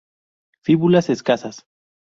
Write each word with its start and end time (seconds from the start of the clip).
Fíbulas 0.63 1.11
escasas. 1.11 1.63